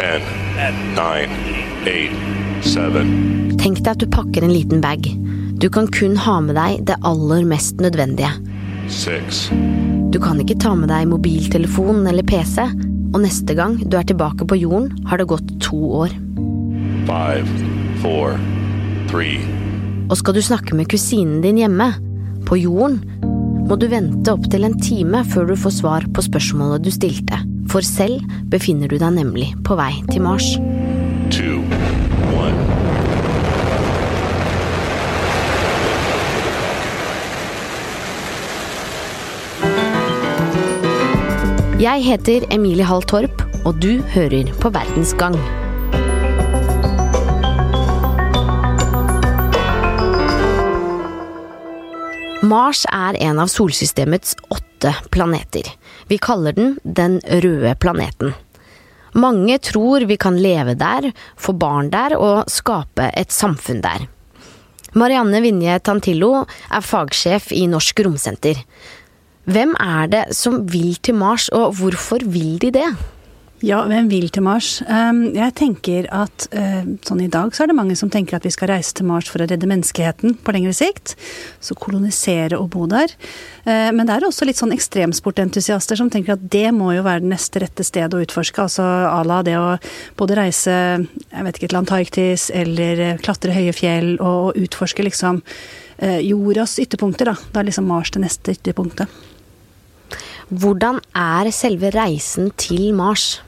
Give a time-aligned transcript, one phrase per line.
[0.00, 0.22] 10,
[0.96, 1.28] 9,
[1.84, 1.94] 8,
[2.64, 3.00] 7.
[3.60, 5.04] Tenk deg at du pakker en liten bag.
[5.60, 8.30] Du kan kun ha med deg det aller mest nødvendige.
[8.88, 9.50] 6,
[10.10, 12.64] Du kan ikke ta med deg mobiltelefon eller PC,
[13.12, 16.16] og neste gang du er tilbake på jorden, har det gått to år.
[17.06, 17.52] 5,
[18.00, 18.40] 4,
[19.12, 19.28] 3,
[20.08, 21.92] Og skal du snakke med kusinen din hjemme,
[22.48, 23.02] på jorden,
[23.68, 27.39] må du vente opptil en time før du får svar på spørsmålet du stilte,
[27.70, 28.18] for selv
[28.50, 30.56] befinner du deg nemlig på vei til Mars.
[31.30, 32.90] 2, 1.
[41.80, 45.38] Jeg heter Emilie Hall Torp, og du hører på Verdens gang.
[52.44, 55.79] Mars er en av solsystemets åtte planeter.
[56.10, 58.34] Vi kaller den Den røde planeten.
[59.14, 64.06] Mange tror vi kan leve der, få barn der og skape et samfunn der.
[64.94, 68.58] Marianne Vinje Tantillo er fagsjef i Norsk Romsenter.
[69.50, 72.88] Hvem er det som vil til Mars, og hvorfor vil de det?
[73.60, 74.78] Ja, hvem vil til Mars?
[74.88, 78.46] Um, Jeg tenker at uh, sånn i dag så er det mange som tenker at
[78.46, 81.12] vi skal reise til Mars for å redde menneskeheten på lengre sikt.
[81.60, 83.12] Så kolonisere og bo der.
[83.66, 87.20] Uh, Men det er også litt sånn ekstremsportentusiaster som tenker at det må jo være
[87.20, 88.64] det neste rette stedet å utforske.
[88.64, 89.76] Altså à la det å
[90.16, 95.44] både reise jeg vet ikke, til Antarktis eller uh, klatre høye fjell og, utforske liksom
[96.00, 97.28] jordas ytterpunkter.
[97.28, 97.48] Da.
[97.52, 99.12] da er liksom Mars det neste ytterpunktet.
[100.48, 103.42] Hvordan er selve reisen til Mars?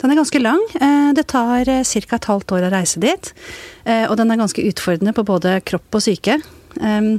[0.00, 0.60] Den er ganske lang.
[0.80, 2.16] Eh, Det tar ca.
[2.16, 3.32] et halvt år å reise dit.
[3.84, 6.40] Eh, Og den er ganske utfordrende på både kropp og syke.
[6.80, 7.18] Eh,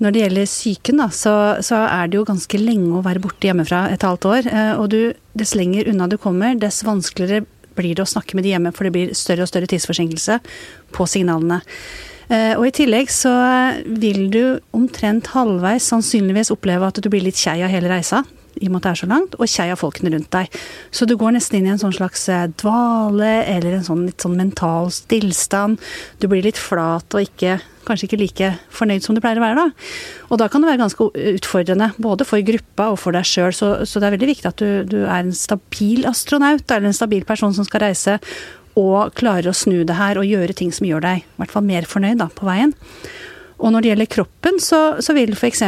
[0.00, 3.90] Når det gjelder psyken, så, så er det jo ganske lenge å være borte hjemmefra
[3.90, 4.46] et halvt år.
[4.46, 8.44] Eh, Og du, dess lenger unna du kommer, dess vanskeligere blir det å snakke med
[8.44, 10.40] de hjemme, for det blir større og større tidsforsinkelse
[10.92, 11.60] på signalene.
[12.30, 13.32] Eh, Og i tillegg så
[13.86, 18.24] vil du omtrent halvveis sannsynligvis oppleve at du blir litt kjei av hele reisa
[18.58, 20.60] i og med at det er så langt, og kjei av folkene rundt deg.
[20.94, 24.24] Så du går nesten inn i en sånn slags eh, dvale, eller en sånn litt
[24.24, 25.80] sånn mental stillstand.
[26.22, 27.58] Du blir litt flat og ikke,
[27.88, 29.88] kanskje ikke like fornøyd som du pleier å være da.
[30.28, 33.54] Og da kan det være ganske utfordrende, både for gruppa og for deg sjøl.
[33.56, 37.00] Så, så det er veldig viktig at du, du er en stabil astronaut, eller en
[37.00, 38.18] stabil person som skal reise,
[38.78, 41.66] og klarer å snu det her og gjøre ting som gjør deg i hvert fall
[41.66, 42.76] mer fornøyd da, på veien.
[43.58, 45.64] Og når det gjelder kroppen, så, så vil f.eks.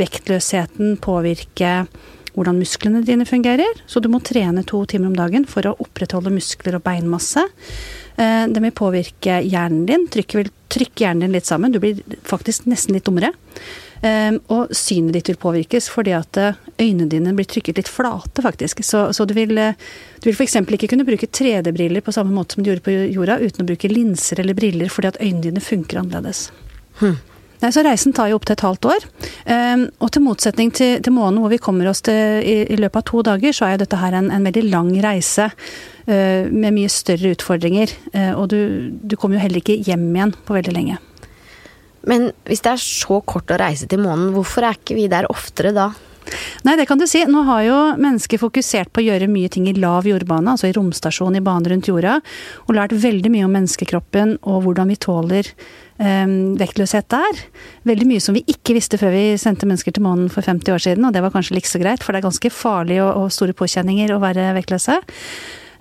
[0.00, 1.78] vektløsheten påvirke
[2.36, 3.80] hvordan musklene dine fungerer.
[3.88, 7.46] Så du må trene to timer om dagen for å opprettholde muskler og beinmasse.
[8.16, 10.06] Den Det vil påvirke hjernen din.
[10.12, 11.72] Trykket vil trykke hjernen din litt sammen.
[11.72, 13.32] Du blir faktisk nesten litt dummere.
[14.04, 18.44] Eh, Og synet ditt vil påvirkes fordi at eh, øynene dine blir trykket litt flate,
[18.44, 18.84] faktisk.
[18.84, 19.72] Så, så du vil, eh,
[20.20, 20.58] du vil f.eks.
[20.60, 23.92] ikke kunne bruke 3D-briller på samme måte som du gjorde på jorda, uten å bruke
[23.92, 26.50] linser eller briller fordi at øynene dine funker annerledes.
[27.62, 29.04] Nei, så Reisen tar jo opp til et halvt år.
[29.48, 33.00] Um, og til motsetning til, til månen, hvor vi kommer oss til i, i løpet
[33.00, 36.76] av to dager, så er jo dette her en, en veldig lang reise uh, med
[36.76, 37.94] mye større utfordringer.
[38.12, 38.58] Uh, og du,
[39.00, 41.00] du kommer jo heller ikke hjem igjen på veldig lenge.
[42.06, 45.30] Men hvis det er så kort å reise til månen, hvorfor er ikke vi der
[45.32, 45.90] oftere da?
[46.66, 47.22] Nei, det kan du si.
[47.28, 50.74] Nå har jo mennesker fokusert på å gjøre mye ting i lav jordbane, altså i
[50.76, 52.18] romstasjon i bane rundt jorda,
[52.66, 55.50] og lært veldig mye om menneskekroppen og hvordan vi tåler
[55.98, 57.44] um, vektløshet der.
[57.88, 60.84] Veldig mye som vi ikke visste før vi sendte mennesker til månen for 50 år
[60.88, 63.32] siden, og det var kanskje like så greit, for det er ganske farlig og, og
[63.34, 65.00] store påkjenninger å være vektløse.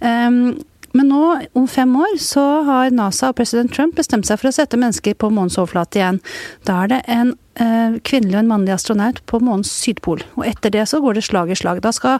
[0.04, 0.56] Um,
[0.96, 1.24] men nå,
[1.58, 5.18] om fem år, så har NASA og president Trump bestemt seg for å sette mennesker
[5.20, 6.22] på månens overflate igjen.
[6.68, 10.24] Da er det en eh, kvinnelig og en mannlig astronaut på månens sydpol.
[10.40, 11.84] Og etter det så går det slag i slag.
[11.84, 12.20] Da skal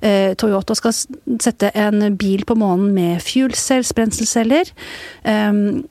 [0.00, 3.90] eh, Toyota skal sette en bil på månen med fuel cells.
[3.92, 5.82] Um,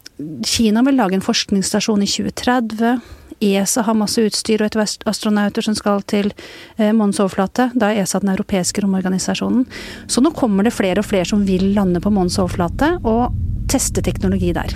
[0.47, 3.01] Kina vil lage en forskningsstasjon i 2030.
[3.41, 6.31] ESA har masse utstyr og etter astronauter som skal til
[6.77, 7.71] eh, månens overflate.
[7.73, 9.65] Da er ESA den europeiske romorganisasjonen.
[10.07, 13.33] Så nå kommer det flere og flere som vil lande på månens overflate og
[13.71, 14.75] teste teknologi der.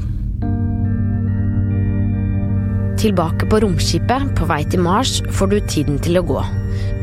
[2.95, 6.39] Tilbake på romskipet, på vei til Mars, får du tiden til å gå.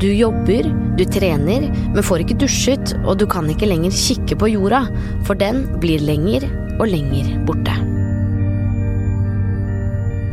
[0.01, 0.67] Du jobber,
[0.99, 4.87] du trener, men får ikke dusjet, og du kan ikke lenger kikke på jorda,
[5.29, 6.49] for den blir lenger
[6.81, 7.92] og lenger borte.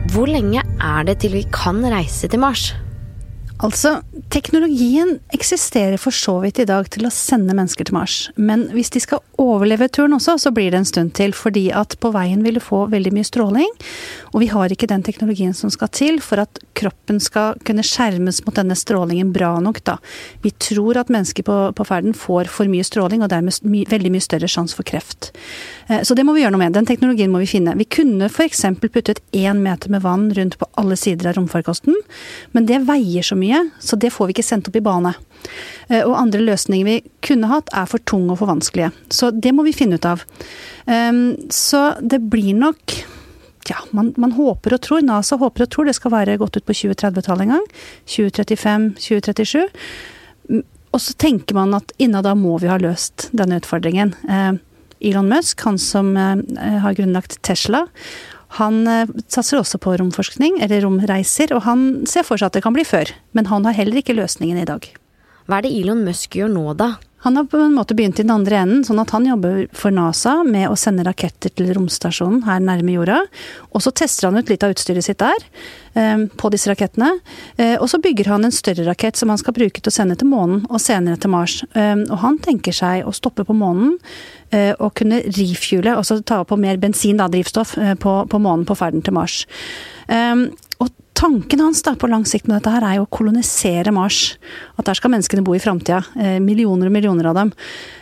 [0.10, 2.72] Hvor lenge er det til vi kan reise til Mars?
[3.60, 3.98] Altså,
[4.32, 8.30] teknologien eksisterer for så vidt i dag til å sende mennesker til Mars.
[8.40, 11.34] Men hvis de skal overleve turen også, så blir det en stund til.
[11.36, 13.68] Fordi at på veien vil du få veldig mye stråling.
[14.32, 18.40] Og vi har ikke den teknologien som skal til for at kroppen skal kunne skjermes
[18.46, 19.98] mot denne strålingen bra nok, da.
[20.46, 24.14] Vi tror at mennesker på, på ferden får for mye stråling, og dermed my, veldig
[24.16, 25.34] mye større sjanse for kreft.
[25.92, 26.78] Eh, så det må vi gjøre noe med.
[26.80, 27.76] Den teknologien må vi finne.
[27.76, 28.64] Vi kunne f.eks.
[28.88, 32.00] puttet én meter med vann rundt på alle sider av romfarkosten,
[32.56, 35.16] men det veier så mye mye, så det får vi ikke sendt opp i bane.
[35.90, 38.92] Eh, og andre løsninger vi kunne hatt, er for tunge og for vanskelige.
[39.14, 40.24] Så det må vi finne ut av.
[40.86, 43.00] Ehm, så det blir nok
[43.70, 46.66] ja, man, man, håper og tror, NASA håper og tror det skal være gått ut
[46.66, 47.68] på 2030-tallet en gang.
[48.10, 49.68] 2035-2037.
[50.50, 54.16] Mm, og så tenker man at innen da må vi ha løst denne utfordringen.
[54.26, 54.58] Eh,
[55.12, 57.86] Elon Musk, han som eh, har grunnlagt Tesla,
[58.58, 62.64] han eh, satser også på romforskning, eller romreiser, og han ser for seg at det
[62.66, 63.12] kan bli før.
[63.38, 64.88] Men han har heller ikke løsningen i dag.
[65.46, 66.96] Hva er det Elon Musk gjør nå, da?
[67.26, 69.92] Han har på en måte begynt i den andre enden, sånn at han jobber for
[69.92, 73.18] NASA med å sende raketter til romstasjonen her nærme jorda.
[73.74, 75.44] Og så tester han ut litt av utstyret sitt der,
[75.96, 77.12] eh, på disse rakettene.
[77.58, 80.16] Eh, og så bygger han en større rakett som han skal bruke til å sende
[80.16, 81.64] til månen, og senere til Mars.
[81.76, 83.98] Og han tenker seg å stoppe på månen
[84.80, 89.14] og kunne refuele, altså ta på mer bensin, da, drivstoff, på månen på ferden til
[89.14, 89.46] Mars.
[91.20, 94.38] Tanken hans da, på lang sikt med dette her er jo å kolonisere Mars.
[94.80, 95.98] At der skal menneskene bo i framtida.
[96.16, 97.52] Eh, millioner og millioner av dem.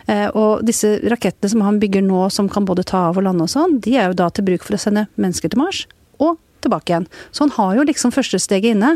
[0.06, 3.48] Eh, og disse rakettene som han bygger nå, som kan både ta av og lande
[3.48, 5.82] og sånn, de er jo da til bruk for å sende mennesker til Mars,
[6.22, 7.08] og tilbake igjen.
[7.34, 8.94] Så han har jo liksom førstesteget inne.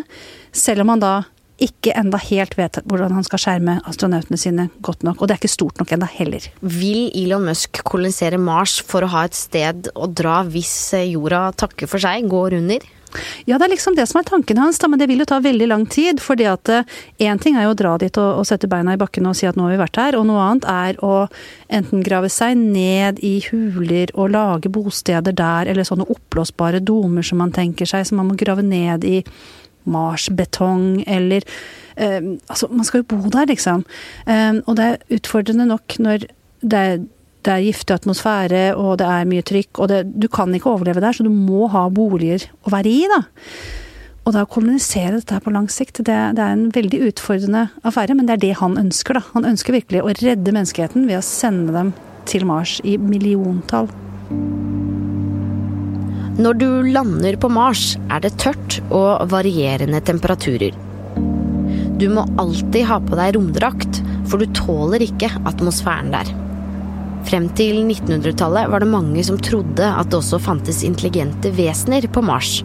[0.55, 1.13] Selv om han da
[1.63, 5.19] ikke enda helt vet hvordan han skal skjerme astronautene sine godt nok.
[5.19, 6.47] Og det er ikke stort nok enda heller.
[6.63, 11.91] Vil Elon Musk kolonisere Mars for å ha et sted å dra hvis jorda takker
[11.91, 12.93] for seg, går under?
[13.47, 15.41] Ja, det er liksom det som er tanken hans, da, men det vil jo ta
[15.43, 16.21] veldig lang tid.
[16.21, 16.85] fordi at én
[17.19, 19.47] eh, ting er jo å dra dit og, og, sette beina i bakken og si
[19.47, 21.27] at nå har vi vært her, og noe annet er å
[21.73, 27.43] enten grave seg ned i huler og lage bosteder der, eller sånne oppblåsbare domer som
[27.43, 29.23] man tenker seg, som man må grave ned i
[29.85, 31.43] marsbetong, eller
[31.97, 33.85] eh, Altså, man skal jo bo der, liksom.
[34.27, 36.29] Eh, og det er utfordrende nok når
[36.63, 37.03] det er
[37.43, 41.03] det er giftig atmosfære, og det er mye trykk, og det, du kan ikke overleve
[41.03, 43.23] der, så du må ha boliger å være i, da.
[44.23, 47.65] Og da å kolonisere dette her på lang sikt, det, det, er en veldig utfordrende
[47.89, 49.25] affære, men det er det han ønsker, da.
[49.35, 51.91] Han ønsker virkelig å redde menneskeheten ved å sende dem
[52.31, 53.91] til Mars i milliontall.
[56.39, 60.79] Når du lander på Mars, er det tørt og varierende temperaturer.
[61.99, 64.01] Du må alltid ha på deg romdrakt,
[64.31, 66.31] for du tåler ikke atmosfæren der.
[67.29, 72.23] Frem til 1900-tallet var det mange som trodde at det også fantes intelligente vesener på
[72.25, 72.61] Mars.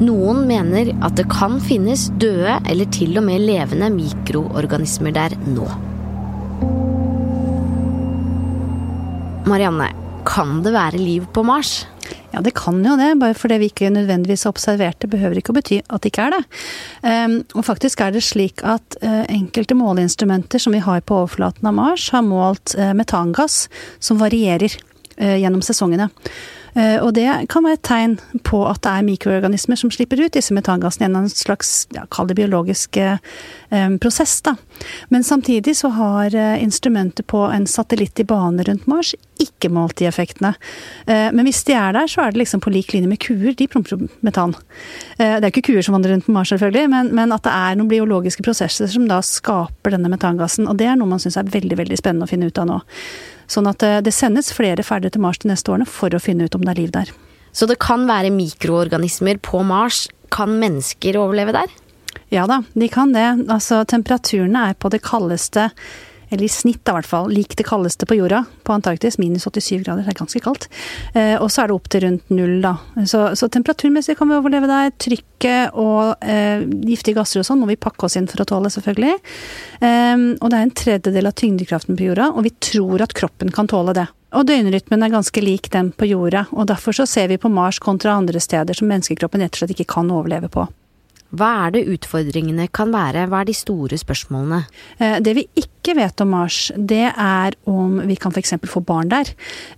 [0.00, 5.68] Noen mener at det kan finnes døde eller til og med levende mikroorganismer der nå.
[9.50, 9.90] Marianne,
[10.28, 11.82] kan det være liv på Mars?
[12.30, 13.10] Ja, det kan jo det.
[13.20, 16.28] Bare fordi vi ikke nødvendigvis har observert det, behøver ikke å bety at det ikke
[16.28, 16.42] er det.
[17.02, 21.66] Um, og faktisk er det slik at uh, enkelte måleinstrumenter som vi har på overflaten
[21.66, 23.64] av Mars, har målt uh, metangass
[23.98, 24.78] som varierer
[25.18, 26.10] uh, gjennom sesongene.
[26.78, 28.16] Eh, og det kan være et tegn
[28.46, 32.30] på at det er mikroorganismer som slipper ut disse metangassene gjennom en slags, ja, kall
[32.30, 33.18] det biologisk eh,
[34.02, 34.54] prosess, da.
[35.08, 39.96] Men samtidig så har eh, instrumentet på en satellitt i bane rundt Mars ikke målt
[40.00, 40.52] de effektene.
[41.06, 43.54] Eh, men hvis de er der, så er det liksom på lik linje med kuer.
[43.56, 44.54] De promper metan.
[45.18, 47.54] Eh, det er ikke kuer som vandrer rundt på Mars, selvfølgelig, men, men, at det
[47.56, 50.68] er noen biologiske prosesser som da skaper denne metangassen.
[50.70, 52.80] Og det er noe man syns er veldig, veldig spennende å finne ut av nå.
[53.50, 56.54] Sånn at det sendes flere ferder til Mars de neste årene for å finne ut
[56.54, 57.10] om det er liv der.
[57.50, 60.04] Så det kan være mikroorganismer på Mars.
[60.30, 61.72] Kan mennesker overleve der?
[62.30, 63.26] Ja da, de kan det.
[63.50, 65.70] Altså, temperaturene er på det kaldeste
[66.30, 69.18] eller i snitt i hvert fall, lik det kaldeste på jorda, på Antarktis.
[69.18, 70.68] Minus 87 grader, det er ganske kaldt.
[71.12, 72.76] Eh, og så er det opp til rundt null, da.
[73.02, 74.92] Så, så temperaturmessig kan vi overleve der.
[74.94, 78.70] Trykket og eh, giftige gasser og sånn må vi pakke oss inn for å tåle,
[78.70, 79.18] selvfølgelig.
[79.82, 83.50] Eh, og det er en tredjedel av tyngdekraften på jorda, og vi tror at kroppen
[83.54, 84.06] kan tåle det.
[84.38, 87.82] Og døgnrytmen er ganske lik den på jorda, og derfor så ser vi på Mars
[87.82, 90.68] kontra andre steder som menneskekroppen rett og slett ikke kan overleve på.
[91.30, 94.64] Hva er det utfordringene kan være, hva er de store spørsmålene?
[94.98, 98.56] Eh, det vi ikke vet om Mars, det er om vi kan f.eks.
[98.66, 99.30] få barn der.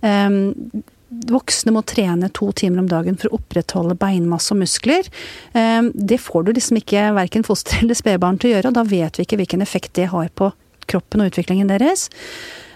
[0.05, 0.81] Ehm,
[1.29, 5.07] voksne må trene to timer om dagen for å opprettholde beinmasse og muskler.
[5.53, 8.87] Ehm, det får du liksom ikke verken foster eller spedbarn til å gjøre, og da
[8.89, 10.49] vet vi ikke hvilken effekt det har på
[10.89, 12.09] kroppen og utviklingen deres.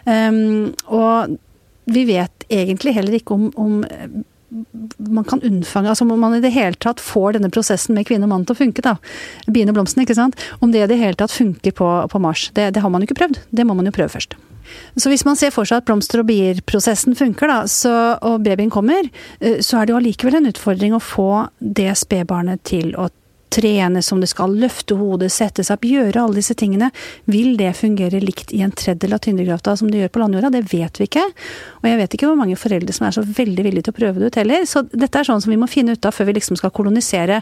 [0.05, 1.37] Ehm, og
[1.87, 3.79] vi vet egentlig heller ikke om, om
[4.49, 8.27] man kan unnfange Altså om man i det hele tatt får denne prosessen med kvinne
[8.27, 8.95] og mann til å funke, da.
[9.51, 10.39] Bien og blomsten, ikke sant.
[10.63, 12.47] Om det i det hele tatt funker på, på Mars.
[12.55, 13.41] Det, det har man jo ikke prøvd.
[13.51, 14.37] Det må man jo prøve først.
[14.99, 17.93] Så hvis man ser for seg at blomster- og bier-prosessen funker, da, så,
[18.25, 19.07] og babyen kommer,
[19.39, 23.09] eh, så er det jo allikevel en utfordring å få det spedbarnet til å
[23.53, 26.91] trene som det skal, løfte hodet, sette seg opp, gjøre alle disse tingene.
[27.29, 30.53] Vil det fungere likt i en tredjedel av tyngdekrafta som det gjør på landjorda?
[30.57, 31.25] Det vet vi ikke.
[31.81, 34.21] Og jeg vet ikke hvor mange foreldre som er så veldig villige til å prøve
[34.21, 34.67] det ut heller.
[34.69, 37.41] Så dette er sånn som vi må finne ut av før vi liksom skal kolonisere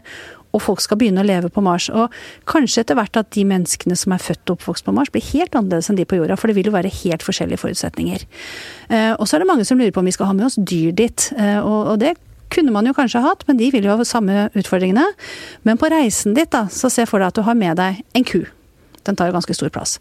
[0.55, 1.89] og folk skal begynne å leve på Mars.
[1.91, 2.13] Og
[2.49, 5.57] kanskje etter hvert at de menneskene som er født og oppvokst på Mars, blir helt
[5.57, 8.23] annerledes enn de på jorda, for det vil jo være helt forskjellige forutsetninger.
[8.89, 10.55] Eh, og så er det mange som lurer på om vi skal ha med oss
[10.55, 12.15] dyr dit, eh, og det
[12.55, 15.05] kunne man jo kanskje hatt, men de vil jo ha samme utfordringene.
[15.67, 18.27] Men på reisen ditt, da, så se for deg at du har med deg en
[18.27, 18.45] ku.
[19.05, 19.99] Den tar jo ganske stor plass.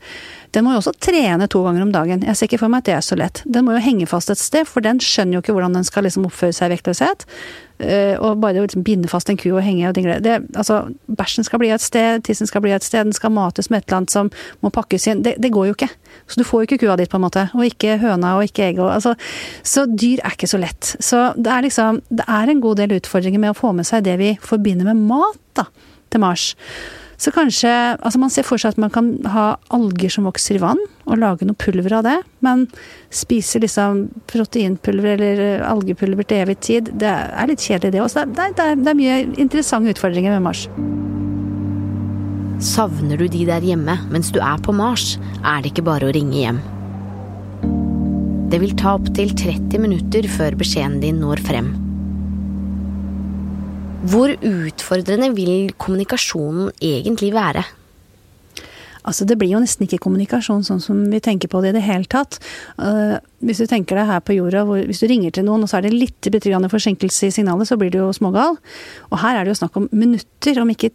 [0.54, 2.24] Den må jo også trene to ganger om dagen.
[2.24, 3.42] Jeg ser ikke for meg at det er så lett.
[3.44, 6.06] Den må jo henge fast et sted, for den skjønner jo ikke hvordan den skal
[6.06, 7.26] liksom oppføre seg i vektløshet.
[7.74, 10.20] Uh, og bare å liksom binde fast en ku og henge og dingle
[10.54, 10.76] altså,
[11.10, 13.88] Bæsjen skal bli et sted, tissen skal bli et sted, den skal mates med et
[13.88, 14.30] eller annet som
[14.62, 15.24] må pakkes inn.
[15.26, 15.90] Det, det går jo ikke.
[16.30, 17.48] Så du får jo ikke kua ditt, på en måte.
[17.58, 18.84] Og ikke høna og ikke egget.
[18.86, 19.16] Altså,
[19.66, 20.94] så dyr er ikke så lett.
[21.02, 24.06] Så det er liksom Det er en god del utfordringer med å få med seg
[24.06, 25.66] det vi forbinder med mat, da,
[26.14, 26.52] til Mars.
[27.20, 30.62] Så kanskje Altså man ser for seg at man kan ha alger som vokser i
[30.62, 32.16] vann, og lage noe pulver av det.
[32.44, 32.66] Men
[33.14, 38.26] spise liksom proteinpulver eller algepulver til evig tid, det er litt kjedelig det også.
[38.34, 40.66] Det er, det det er mye interessante utfordringer med Mars.
[42.64, 46.14] Savner du de der hjemme mens du er på Mars, er det ikke bare å
[46.16, 46.62] ringe hjem.
[48.52, 51.72] Det vil ta opptil 30 minutter før beskjeden din når frem.
[54.04, 57.64] Hvor utfordrende vil kommunikasjonen egentlig være?
[59.04, 61.84] Altså, det blir jo nesten ikke kommunikasjon sånn som vi tenker på det i det
[61.84, 62.38] hele tatt.
[62.80, 65.70] Uh, hvis du tenker deg her på jorda, hvor, hvis du ringer til noen og
[65.70, 66.28] så er det litt
[66.72, 68.56] forsinkelse i signalet, så blir du jo smågal.
[69.10, 70.92] Og her er det jo snakk om minutter, om ikke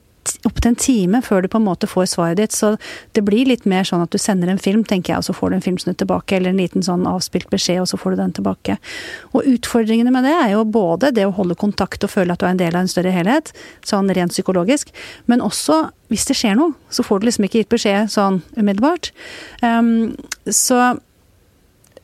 [0.48, 2.56] opptil en time før du på en måte får svaret ditt.
[2.56, 2.76] Så
[3.18, 5.52] det blir litt mer sånn at du sender en film, tenker jeg, og så får
[5.52, 6.38] du en filmsnutt tilbake.
[6.38, 8.78] Eller en liten sånn avspilt beskjed, og så får du den tilbake.
[9.34, 12.48] Og utfordringene med det er jo både det å holde kontakt og føle at du
[12.48, 13.54] er en del av en større helhet,
[13.86, 14.94] sånn rent psykologisk,
[15.32, 19.12] men også hvis det skjer noe, så får du liksom ikke gitt beskjed sånn umiddelbart.
[19.62, 20.98] Um, så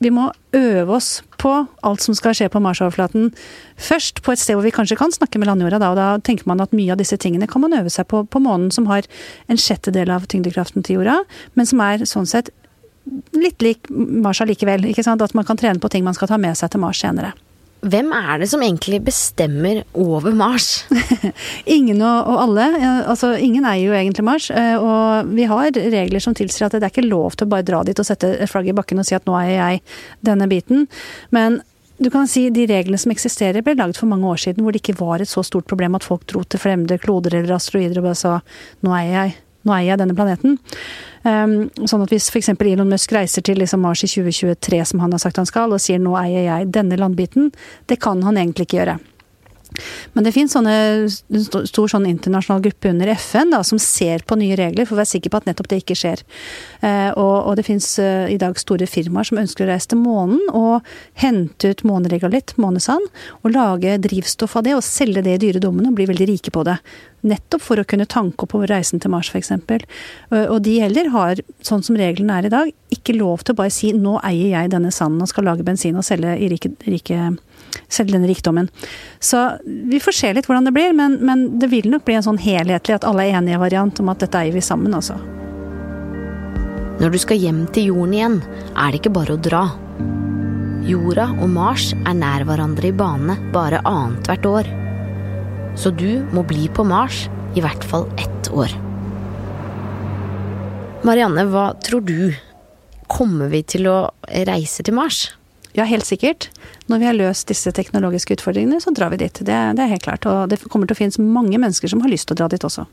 [0.04, 1.54] vi må øve oss på
[1.86, 3.32] alt som skal skje på Marsoverflaten.
[3.78, 6.48] Først på et sted hvor vi kanskje kan snakke med landjorda, da, og da tenker
[6.50, 9.08] man at mye av disse tingene kan man øve seg på på månen, som har
[9.48, 11.22] en sjettedel av tyngdekraften til jorda,
[11.56, 12.52] men som er sånn sett
[13.38, 14.88] litt lik Mars allikevel.
[14.90, 17.36] At man kan trene på ting man skal ta med seg til Mars senere.
[17.86, 20.86] Hvem er det som egentlig bestemmer over Mars?
[21.78, 22.66] ingen og, og, alle.
[23.06, 24.50] Altså, ingen eier jo egentlig Mars.
[24.50, 27.68] Eh, og vi har regler som tilsier at det er ikke lov til å bare
[27.68, 29.84] dra dit og sette flagget i bakken og si at nå eier jeg
[30.26, 30.88] denne biten.
[31.36, 31.62] Men
[32.02, 34.82] du kan si De reglene som eksisterer, ble laget for mange år siden hvor det
[34.82, 38.10] ikke var et så stort problem at folk dro til fremmede kloder eller asteroider og
[38.10, 38.34] bare sa
[38.84, 39.36] nå eier jeg,
[39.66, 40.60] nå eier jeg denne planeten.
[41.26, 41.56] Um,
[41.90, 42.52] sånn at hvis f.eks.
[42.54, 45.82] Elon Musk reiser til liksom Mars i 2023, som han har sagt han skal, og
[45.82, 47.50] sier nå eier jeg denne landbiten,
[47.90, 49.00] det kan han egentlig ikke gjøre.
[50.14, 50.76] Men det finnes sånne,
[51.70, 55.12] stor sånn internasjonal gruppe under FN da, som ser på nye regler for å være
[55.14, 56.24] sikker på at nettopp det ikke skjer.
[56.82, 60.02] Eh, og, og, det finnes eh, i dag store firmaer som ønsker å reise til
[60.02, 60.86] månen og
[61.22, 63.10] hente ut måneregalitt, månesand,
[63.42, 66.66] og lage drivstoff av det og selge det i dyredommene og bli veldig rike på
[66.68, 66.78] det.
[67.26, 69.50] Nettopp for å kunne tanke opp på reisen til Mars, f.eks.
[70.30, 73.74] Og de heller har, sånn som reglene er i dag, ikke lov til å bare
[73.74, 77.38] si 'nå eier jeg denne sanden og skal lage bensin og selge i rike, rike
[77.88, 78.70] selv denne rikdommen.
[79.20, 82.26] Så vi får se litt hvordan det blir, men, men, det vil nok bli en
[82.26, 85.18] sånn helhetlig at alle er enige variant om at dette eier vi sammen, altså.
[86.96, 88.38] Når du skal hjem til jorden igjen,
[88.72, 89.66] er det ikke bare å dra.
[90.86, 94.70] Jorda og Mars er nær hverandre i bane bare annethvert år.
[95.76, 97.26] Så du må bli på Mars
[97.58, 98.72] i hvert fall ett år.
[101.06, 102.32] Marianne, hva tror du?
[103.12, 103.98] Kommer vi til å
[104.48, 105.28] reise til Mars?
[105.76, 106.50] Ja, helt sikkert.
[106.88, 109.42] Når vi har løst disse teknologiske utfordringene, så drar vi dit.
[109.42, 110.28] Det, det, er helt klart.
[110.30, 112.64] Og det kommer til å finnes mange mennesker som har lyst til å dra dit
[112.64, 112.88] også.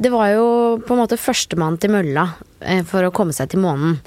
[0.00, 0.44] Det var jo
[0.86, 2.30] på en måte førstemann til mølla
[2.60, 3.98] eh, for å komme seg til månen.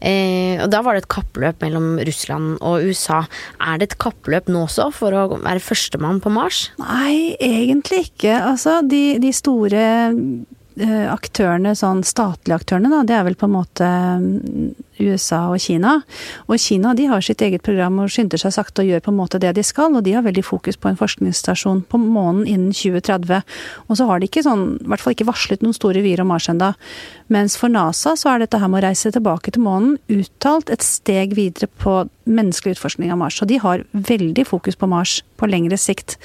[0.00, 3.24] Eh, og da var det et kappløp mellom Russland og USA.
[3.58, 6.68] Er det et kappløp nå også for å være førstemann på Mars?
[6.80, 8.36] Nei, egentlig ikke.
[8.52, 13.56] Altså, de, de store eh, aktørene, sånn statlige aktørene, da, det er vel på en
[13.58, 13.90] måte
[15.00, 16.00] USA og Kina.
[16.48, 19.18] Og Kina de har sitt eget program og skynder seg sakte og gjør på en
[19.20, 19.96] måte det de skal.
[19.96, 23.42] Og de har veldig fokus på en forskningsstasjon på månen innen 2030.
[23.88, 26.32] Og så har de ikke sånn, i hvert fall ikke varslet noen store vyer om
[26.32, 26.72] Mars ennå.
[27.30, 30.84] Mens for NASA så er dette her med å reise tilbake til månen uttalt et
[30.84, 33.38] steg videre på menneskelig utforskning av Mars.
[33.42, 36.18] Og de har veldig fokus på Mars på lengre sikt.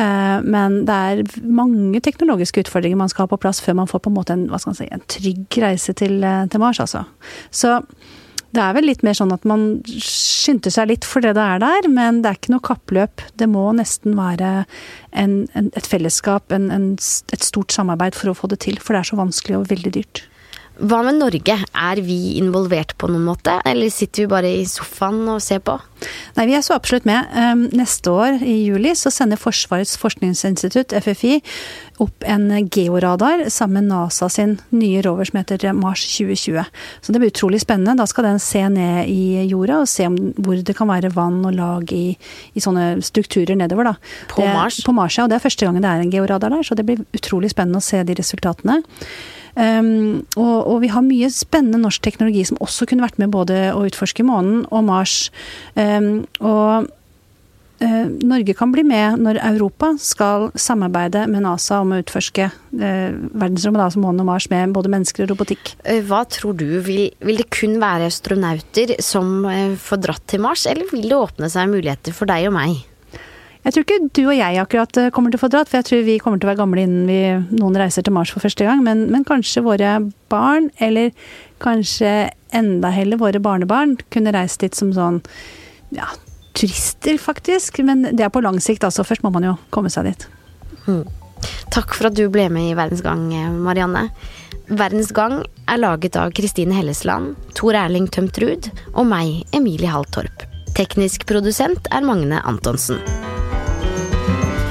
[0.00, 4.04] Eh, men det er mange teknologiske utfordringer man skal ha på plass før man får
[4.04, 4.46] på en måte en,
[4.76, 7.04] si, en trygg reise til, eh, til Mars, altså.
[7.50, 7.80] Så
[8.50, 11.86] det er vel litt mer sånn at man skynder seg litt for det er der,
[11.92, 13.22] men det er ikke noe kappløp.
[13.38, 14.64] Det må nesten være
[15.12, 18.80] en, en, et fellesskap, en, et stort samarbeid for å få det til.
[18.82, 20.24] For det er så vanskelig og veldig dyrt.
[20.80, 21.56] Hva med Norge?
[21.76, 25.74] Er vi involvert på noen måte, eller sitter vi bare i sofaen og ser på?
[26.38, 27.28] Nei, vi er så absolutt med.
[27.36, 31.40] Ehm, neste år, i juli, så sender Forsvarets forskningsinstitutt, FFI,
[32.00, 36.64] opp en georadar sammen med NASA sin nye rover som heter Mars 2020.
[37.04, 37.98] Så det blir utrolig spennende.
[38.00, 41.58] Da skal den se ned i jorda og se hvor det kan være vann og
[41.58, 42.16] lag i,
[42.56, 43.92] i sånne strukturer nedover.
[43.92, 43.94] Da.
[44.32, 44.80] På det, Mars?
[44.86, 45.26] På Mars, ja.
[45.26, 47.82] Og det er første gangen det er en georadar der, så det blir utrolig spennende
[47.82, 48.80] å se de resultatene.
[49.56, 53.70] Um, og, og, vi har mye spennende norsk teknologi som også kunne vært med både
[53.74, 55.16] å utforske månen og Mars.
[55.74, 56.86] Um, og
[57.82, 62.80] uh, Norge kan bli med når Europa skal samarbeide med NASA om å utforske uh,
[62.80, 65.74] verdensrommet, altså månen og Mars, med både mennesker og robotikk.
[65.84, 69.42] Eh, hva tror du, vil, vil det kun være astronauter som
[69.80, 72.78] får dratt til Mars, eller vil det åpne seg muligheter for deg og meg?
[73.60, 75.88] Jeg tror ikke du og jeg akkurat eh, kommer til å få dratt, for jeg
[75.88, 77.20] tror vi kommer til å være gamle innen vi,
[77.58, 78.80] noen reiser til Mars for første gang.
[78.86, 79.98] Men, men, kanskje våre
[80.32, 81.12] barn, eller
[81.60, 85.20] kanskje enda heller våre barnebarn, kunne reist dit som sånn
[85.92, 86.08] ja,
[86.56, 87.82] turister, faktisk.
[87.84, 89.04] Men det er på lang sikt, altså.
[89.04, 90.28] Først må man jo komme seg dit.
[90.88, 91.04] Mm.
[91.72, 93.28] Takk for at du ble med i Verdens Gang,
[93.60, 94.08] Marianne.
[94.70, 100.46] Verdens Gang er laget av Kristine Hellesland, Tor Erling Tømtrud og meg, Emilie Halltorp.
[100.78, 103.02] Teknisk produsent er Magne Antonsen.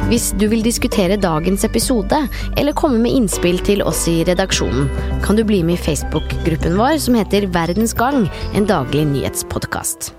[0.09, 2.23] Hvis du vil diskutere dagens episode,
[2.57, 4.89] eller komme med innspill til oss i redaksjonen,
[5.21, 8.25] kan du bli med i Facebook-gruppen vår som heter Verdens Gang,
[8.57, 10.15] en daglig nyhetspodkast.